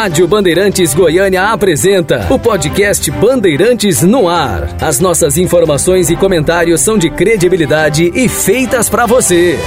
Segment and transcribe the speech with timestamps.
[0.00, 4.74] Rádio Bandeirantes Goiânia apresenta o podcast Bandeirantes no Ar.
[4.80, 9.58] As nossas informações e comentários são de credibilidade e feitas para você.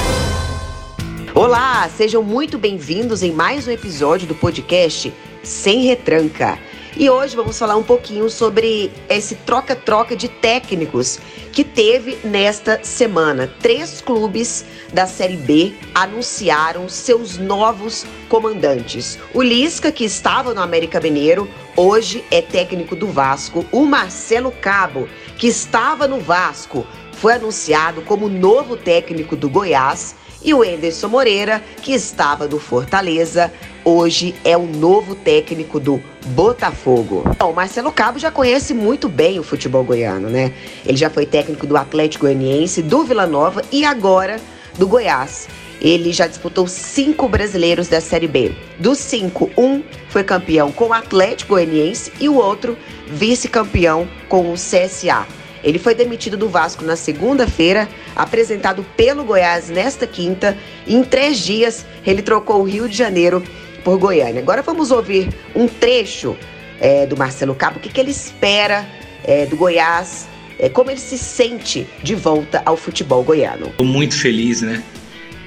[1.35, 5.13] Olá, sejam muito bem-vindos em mais um episódio do podcast
[5.43, 6.57] Sem Retranca.
[6.95, 11.19] E hoje vamos falar um pouquinho sobre esse troca-troca de técnicos
[11.51, 13.51] que teve nesta semana.
[13.59, 19.17] Três clubes da Série B anunciaram seus novos comandantes.
[19.33, 23.65] O Lisca, que estava no América Mineiro, hoje é técnico do Vasco.
[23.71, 30.15] O Marcelo Cabo, que estava no Vasco, foi anunciado como novo técnico do Goiás.
[30.43, 33.51] E o Enderson Moreira, que estava no Fortaleza,
[33.85, 37.23] hoje é o novo técnico do Botafogo.
[37.39, 40.53] Bom, o Marcelo Cabo já conhece muito bem o futebol goiano, né?
[40.85, 44.37] Ele já foi técnico do Atlético Goianiense, do Vila Nova e agora
[44.77, 45.47] do Goiás.
[45.79, 48.53] Ele já disputou cinco brasileiros da Série B.
[48.79, 54.55] Dos cinco, um foi campeão com o Atlético Goianiense e o outro vice-campeão com o
[54.55, 55.25] CSA.
[55.63, 60.57] Ele foi demitido do Vasco na segunda-feira, apresentado pelo Goiás nesta quinta.
[60.85, 63.41] E em três dias, ele trocou o Rio de Janeiro
[63.83, 64.41] por Goiânia.
[64.41, 66.35] Agora vamos ouvir um trecho
[66.79, 68.85] é, do Marcelo Cabo, o que, que ele espera
[69.23, 70.27] é, do Goiás,
[70.59, 73.67] é, como ele se sente de volta ao futebol goiano.
[73.67, 74.83] Estou muito feliz, né?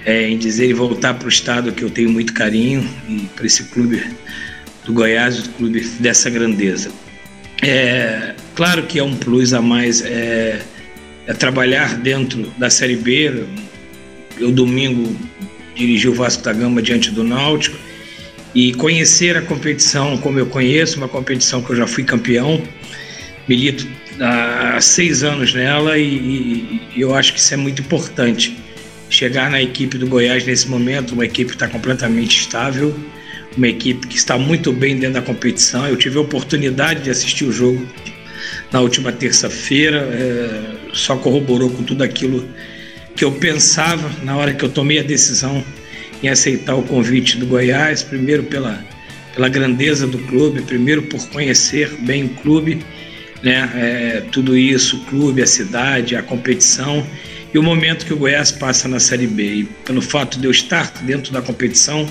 [0.04, 3.44] É, em dizer e voltar para o estado que eu tenho muito carinho e para
[3.44, 4.02] esse clube
[4.84, 6.90] do Goiás, o clube dessa grandeza.
[7.62, 10.60] É, claro que é um plus a mais é,
[11.26, 13.44] é trabalhar dentro da Série B.
[14.38, 15.16] Eu domingo
[15.74, 17.76] dirigi o Vasco da Gama diante do Náutico
[18.54, 22.62] e conhecer a competição como eu conheço, uma competição que eu já fui campeão,
[23.46, 23.86] milito
[24.20, 28.56] há seis anos nela e, e eu acho que isso é muito importante.
[29.08, 32.98] Chegar na equipe do Goiás nesse momento, uma equipe que está completamente estável,
[33.56, 35.86] uma equipe que está muito bem dentro da competição.
[35.86, 37.86] Eu tive a oportunidade de assistir o jogo
[38.70, 42.46] na última terça-feira, é, só corroborou com tudo aquilo
[43.14, 45.64] que eu pensava na hora que eu tomei a decisão
[46.22, 48.84] em aceitar o convite do Goiás, primeiro pela,
[49.34, 52.84] pela grandeza do clube, primeiro por conhecer bem o clube,
[53.42, 53.70] né?
[53.74, 57.06] É, tudo isso, o clube, a cidade, a competição
[57.52, 59.42] e o momento que o Goiás passa na Série B.
[59.42, 62.06] E pelo fato de eu estar dentro da competição,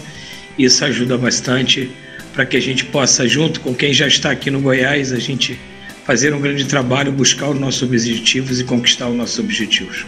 [0.58, 1.92] isso ajuda bastante
[2.34, 5.60] para que a gente possa, junto com quem já está aqui no Goiás, a gente
[6.06, 10.06] fazer um grande trabalho, buscar os nossos objetivos e conquistar os nossos objetivos.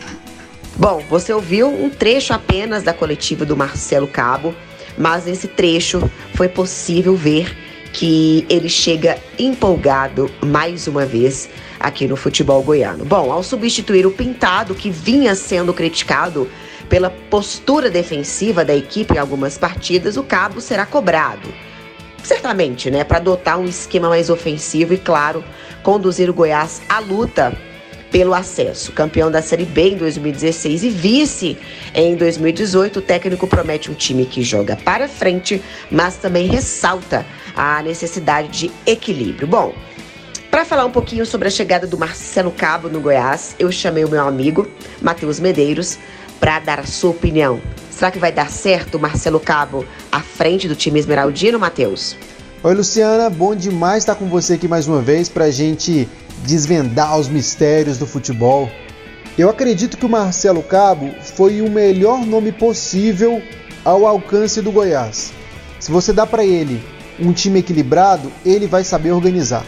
[0.76, 4.54] Bom, você ouviu um trecho apenas da coletiva do Marcelo Cabo,
[4.98, 7.56] mas nesse trecho foi possível ver
[7.94, 11.50] que ele chega empolgado mais uma vez
[11.80, 13.06] aqui no futebol goiano.
[13.06, 16.48] Bom, ao substituir o Pintado, que vinha sendo criticado
[16.90, 21.54] pela postura defensiva da equipe em algumas partidas, o Cabo será cobrado.
[22.24, 25.44] Certamente, né, para adotar um esquema mais ofensivo e, claro,
[25.84, 27.56] conduzir o Goiás à luta
[28.12, 28.92] pelo acesso.
[28.92, 31.58] Campeão da Série B em 2016 e vice
[31.94, 35.62] em 2018, o técnico promete um time que joga para frente,
[35.92, 37.26] mas também ressalta
[37.56, 39.48] a necessidade de equilíbrio.
[39.48, 39.74] Bom,
[40.50, 44.10] para falar um pouquinho sobre a chegada do Marcelo Cabo no Goiás, eu chamei o
[44.10, 44.68] meu amigo
[45.02, 46.00] Matheus Medeiros
[46.40, 47.62] para dar a sua opinião.
[47.90, 52.16] Será que vai dar certo o Marcelo Cabo à frente do time esmeraldino, Matheus?
[52.64, 56.08] Oi, Luciana, bom demais estar com você aqui mais uma vez para a gente
[56.44, 58.70] desvendar os mistérios do futebol.
[59.38, 63.42] Eu acredito que o Marcelo Cabo foi o melhor nome possível
[63.86, 65.32] ao alcance do Goiás.
[65.80, 66.84] Se você dá para ele
[67.20, 69.66] um time equilibrado, ele vai saber organizar.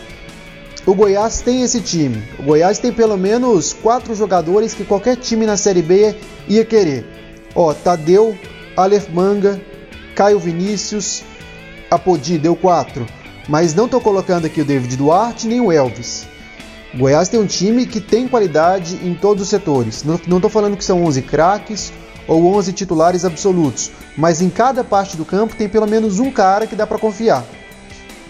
[0.89, 2.23] O Goiás tem esse time.
[2.39, 6.15] O Goiás tem pelo menos quatro jogadores que qualquer time na Série B
[6.47, 7.05] ia querer.
[7.53, 8.35] Ó, Tadeu,
[8.75, 9.61] Aleph Manga,
[10.15, 11.21] Caio Vinícius,
[11.91, 13.05] Apodi deu quatro.
[13.47, 16.25] Mas não estou colocando aqui o David Duarte nem o Elvis.
[16.95, 20.03] O Goiás tem um time que tem qualidade em todos os setores.
[20.03, 21.93] Não estou falando que são 11 craques
[22.27, 26.65] ou 11 titulares absolutos, mas em cada parte do campo tem pelo menos um cara
[26.65, 27.45] que dá para confiar.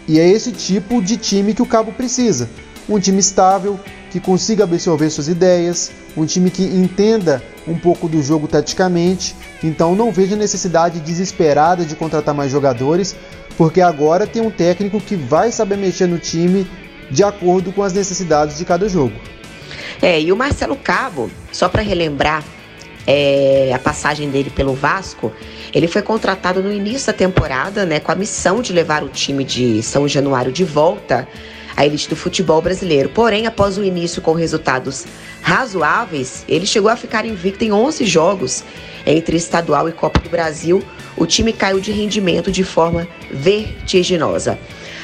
[0.09, 2.49] E é esse tipo de time que o Cabo precisa.
[2.89, 3.79] Um time estável,
[4.09, 9.35] que consiga absorver suas ideias, um time que entenda um pouco do jogo taticamente.
[9.63, 13.15] Então não vejo necessidade desesperada de contratar mais jogadores,
[13.55, 16.67] porque agora tem um técnico que vai saber mexer no time
[17.11, 19.13] de acordo com as necessidades de cada jogo.
[20.01, 22.43] É, e o Marcelo Cabo, só para relembrar
[23.05, 25.31] é, a passagem dele pelo Vasco,
[25.73, 29.43] ele foi contratado no início da temporada, né, com a missão de levar o time
[29.43, 31.27] de São Januário de volta
[31.75, 33.09] à elite do futebol brasileiro.
[33.09, 35.05] Porém, após o início com resultados
[35.41, 38.63] razoáveis, ele chegou a ficar invicto em 11 jogos
[39.05, 40.83] entre estadual e Copa do Brasil,
[41.15, 44.59] o time caiu de rendimento de forma vertiginosa.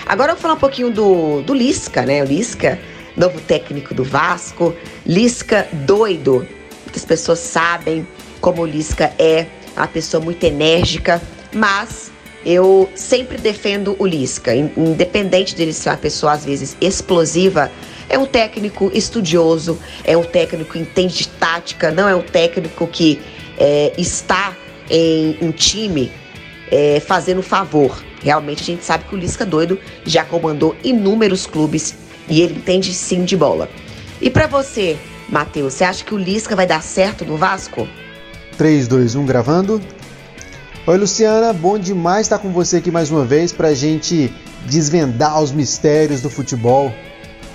[0.05, 2.21] Agora eu vou falar um pouquinho do, do Lisca, né?
[2.21, 2.79] O Lisca,
[3.17, 4.75] novo técnico do Vasco,
[5.05, 6.47] Lisca doido.
[6.95, 8.07] Muitas pessoas sabem
[8.39, 11.21] como o Lisca é uma pessoa muito enérgica,
[11.53, 12.09] mas
[12.45, 17.69] eu sempre defendo o Lisca, independente dele ser uma pessoa às vezes explosiva,
[18.07, 22.87] é um técnico estudioso, é um técnico que entende de tática, não é um técnico
[22.87, 23.19] que
[23.57, 24.55] é, está
[24.89, 26.09] em um time
[26.71, 28.01] é, fazendo favor.
[28.23, 31.93] Realmente a gente sabe que o Lisca doido já comandou inúmeros clubes
[32.29, 33.69] e ele entende sim de bola.
[34.21, 34.97] E para você,
[35.29, 37.87] Matheus, você acha que o Lisca vai dar certo no Vasco?
[38.57, 39.81] 3, 2, 1 gravando.
[40.85, 44.31] Oi, Luciana, bom demais estar com você aqui mais uma vez para a gente
[44.65, 46.93] desvendar os mistérios do futebol.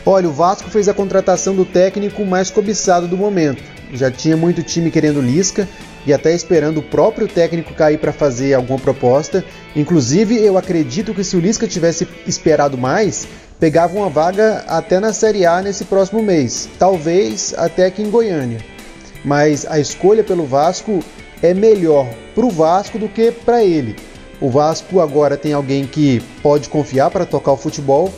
[0.04, 3.62] Olha, o Vasco fez a contratação do técnico mais cobiçado do momento.
[3.92, 5.68] Já tinha muito time querendo Lisca
[6.06, 9.44] e até esperando o próprio técnico cair para fazer alguma proposta.
[9.76, 13.28] Inclusive, eu acredito que se o Lisca tivesse esperado mais,
[13.60, 18.58] pegava uma vaga até na Série A nesse próximo mês, talvez até aqui em Goiânia.
[19.22, 21.00] Mas a escolha pelo Vasco
[21.42, 23.94] é melhor para o Vasco do que para ele.
[24.40, 28.10] O Vasco agora tem alguém que pode confiar para tocar o futebol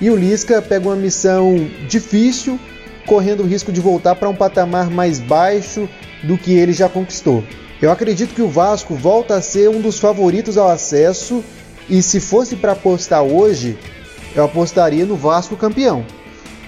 [0.00, 1.54] e o Lisca pega uma missão
[1.88, 2.58] difícil,
[3.06, 5.88] correndo o risco de voltar para um patamar mais baixo
[6.24, 7.44] do que ele já conquistou.
[7.80, 11.44] Eu acredito que o Vasco volta a ser um dos favoritos ao acesso
[11.88, 13.78] e se fosse para apostar hoje,
[14.34, 16.04] eu apostaria no Vasco campeão.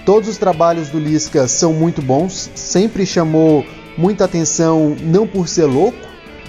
[0.05, 3.65] Todos os trabalhos do Lisca são muito bons, sempre chamou
[3.97, 5.97] muita atenção não por ser louco,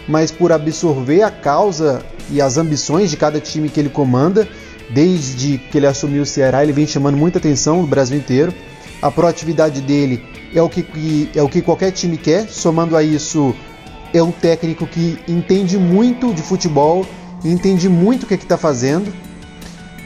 [0.09, 4.49] mas por absorver a causa e as ambições de cada time que ele comanda.
[4.91, 8.53] Desde que ele assumiu o Ceará, ele vem chamando muita atenção no Brasil inteiro.
[9.01, 10.23] A proatividade dele
[10.55, 12.49] é o que, é o que qualquer time quer.
[12.49, 13.55] Somando a isso,
[14.13, 17.07] é um técnico que entende muito de futebol,
[17.45, 19.13] entende muito o que é está fazendo.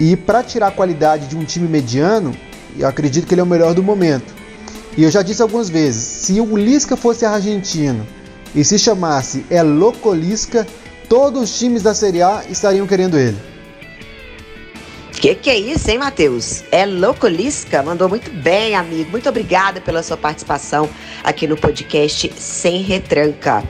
[0.00, 2.35] E para tirar a qualidade de um time mediano,
[2.79, 4.35] eu acredito que ele é o melhor do momento.
[4.97, 8.06] E eu já disse algumas vezes, se o Lisca fosse argentino
[8.55, 10.67] e se chamasse É Loco Lisca,
[11.09, 13.37] todos os times da Série A estariam querendo ele.
[15.12, 16.62] Que que é isso, hein, Matheus?
[16.71, 16.87] É?
[17.83, 19.11] Mandou muito bem, amigo.
[19.11, 20.89] Muito obrigada pela sua participação
[21.25, 23.65] aqui no podcast Sem Retranca.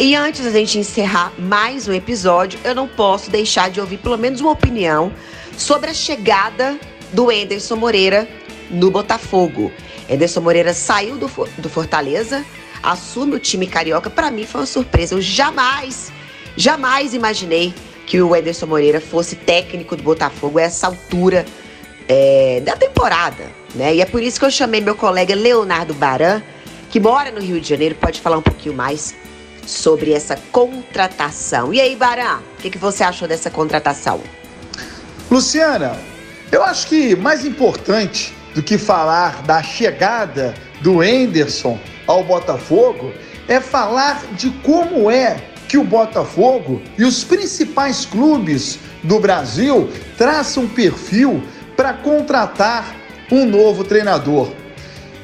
[0.00, 4.16] E antes da gente encerrar mais um episódio, eu não posso deixar de ouvir pelo
[4.16, 5.12] menos uma opinião
[5.56, 6.78] sobre a chegada
[7.12, 8.28] do Enderson Moreira
[8.70, 9.72] no Botafogo.
[10.08, 11.26] Enderson Moreira saiu do,
[11.58, 12.46] do Fortaleza,
[12.80, 14.08] assume o time carioca.
[14.08, 15.16] Para mim foi uma surpresa.
[15.16, 16.12] Eu jamais,
[16.56, 17.74] jamais imaginei
[18.06, 21.44] que o Ederson Moreira fosse técnico do Botafogo a essa altura
[22.06, 23.50] é, da temporada.
[23.74, 23.96] Né?
[23.96, 26.40] E é por isso que eu chamei meu colega Leonardo Baran,
[26.88, 29.16] que mora no Rio de Janeiro, pode falar um pouquinho mais
[29.68, 31.72] sobre essa contratação.
[31.74, 34.20] E aí, Baran, o que, que você achou dessa contratação?
[35.30, 35.96] Luciana,
[36.50, 43.12] eu acho que mais importante do que falar da chegada do Enderson ao Botafogo
[43.46, 45.36] é falar de como é
[45.68, 51.42] que o Botafogo e os principais clubes do Brasil traçam perfil
[51.76, 52.96] para contratar
[53.30, 54.50] um novo treinador.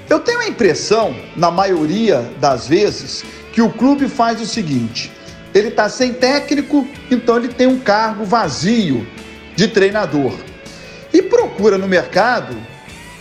[0.09, 3.25] Eu tenho a impressão, na maioria das vezes,
[3.55, 5.11] que o clube faz o seguinte:
[5.55, 9.07] ele está sem técnico, então ele tem um cargo vazio
[9.55, 10.35] de treinador.
[11.13, 12.57] E procura no mercado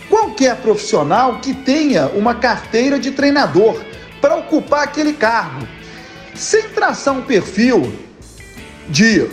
[0.10, 3.80] qualquer profissional que tenha uma carteira de treinador
[4.20, 5.68] para ocupar aquele cargo.
[6.34, 7.94] Sem traçar um perfil
[8.90, 9.30] de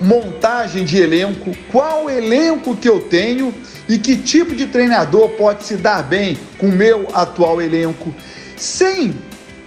[0.00, 3.54] montagem de elenco, qual elenco que eu tenho
[3.86, 8.14] e que tipo de treinador pode se dar bem com o meu atual elenco,
[8.56, 9.14] sem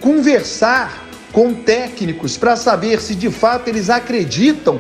[0.06, 4.80] conversar com técnicos para saber se de fato eles acreditam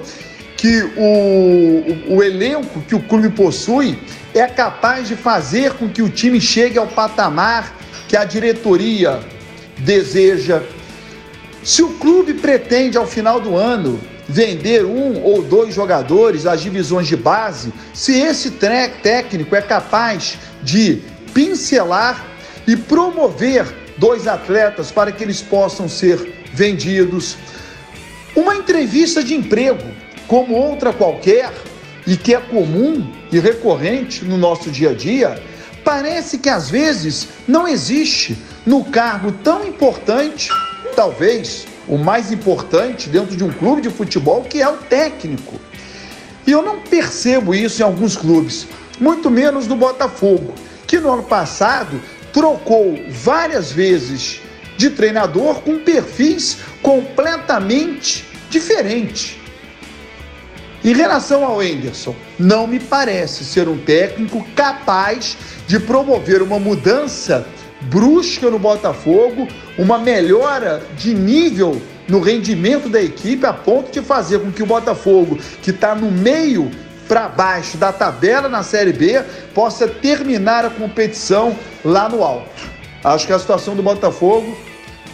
[0.55, 3.97] que o, o, o elenco que o clube possui
[4.35, 7.75] é capaz de fazer com que o time chegue ao patamar
[8.07, 9.19] que a diretoria
[9.79, 10.61] deseja.
[11.63, 17.07] Se o clube pretende ao final do ano vender um ou dois jogadores às divisões
[17.07, 21.01] de base, se esse técnico é capaz de
[21.33, 22.23] pincelar
[22.67, 27.37] e promover dois atletas para que eles possam ser vendidos.
[28.35, 29.83] Uma entrevista de emprego,
[30.27, 31.51] como outra qualquer,
[32.07, 35.41] e que é comum e recorrente no nosso dia a dia,
[35.83, 40.49] parece que às vezes não existe no cargo tão importante,
[40.95, 45.59] talvez o mais importante dentro de um clube de futebol, que é o técnico.
[46.45, 48.67] E eu não percebo isso em alguns clubes,
[48.99, 50.53] muito menos no Botafogo,
[50.87, 51.99] que no ano passado
[52.35, 54.41] trocou várias vezes
[54.75, 59.37] de treinador com perfis completamente diferentes.
[60.83, 67.47] Em relação ao Enderson, não me parece ser um técnico capaz de promover uma mudança
[67.83, 74.39] brusca no Botafogo, uma melhora de nível no rendimento da equipe, a ponto de fazer
[74.39, 76.69] com que o Botafogo, que está no meio
[77.07, 82.49] para baixo da tabela na Série B, possa terminar a competição lá no alto.
[83.03, 84.57] Acho que a situação do Botafogo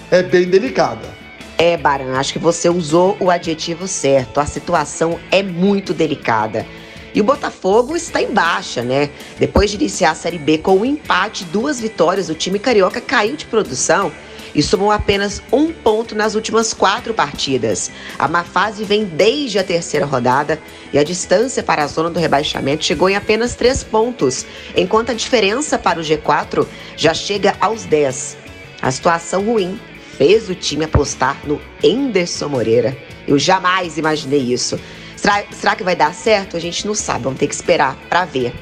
[0.10, 1.08] é bem delicada.
[1.58, 4.40] É, Baran, acho que você usou o adjetivo certo.
[4.40, 6.66] A situação é muito delicada.
[7.14, 9.10] E o Botafogo está em baixa, né?
[9.38, 13.36] Depois de iniciar a Série B com um empate, duas vitórias, o time carioca caiu
[13.36, 14.12] de produção
[14.54, 17.92] e somou apenas um ponto nas últimas quatro partidas.
[18.18, 20.60] A má fase vem desde a terceira rodada
[20.94, 25.16] e a distância para a zona do rebaixamento chegou em apenas três pontos, enquanto a
[25.16, 28.38] diferença para o G4 já chega aos 10.
[28.82, 29.80] A situação ruim
[30.18, 32.98] fez o time apostar no Enderson Moreira.
[33.28, 34.80] Eu jamais imaginei isso.
[35.16, 36.58] Será, será que vai dar certo?
[36.58, 38.54] A gente não sabe, vamos ter que esperar para ver.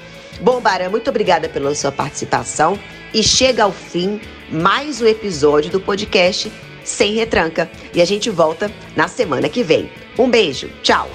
[0.42, 2.78] Bom, Barã, muito obrigada pela sua participação
[3.14, 6.52] e chega ao fim mais um episódio do podcast
[6.84, 7.70] Sem Retranca.
[7.94, 9.90] E a gente volta na semana que vem.
[10.18, 11.10] Um beijo, tchau!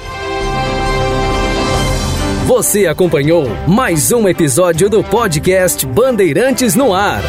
[2.47, 7.23] Você acompanhou mais um episódio do podcast Bandeirantes no Ar.